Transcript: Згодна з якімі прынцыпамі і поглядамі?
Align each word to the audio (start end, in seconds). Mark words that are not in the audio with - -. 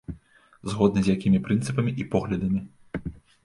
Згодна 0.73 1.03
з 1.03 1.11
якімі 1.17 1.43
прынцыпамі 1.49 1.95
і 2.05 2.09
поглядамі? 2.17 2.61